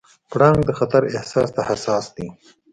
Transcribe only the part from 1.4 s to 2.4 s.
ته حساس دی.